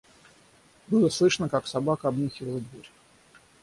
Было 0.89 1.09
слышно, 1.09 1.47
как 1.47 1.67
собака 1.67 2.07
обнюхивала 2.07 2.59
дверь. 2.59 2.89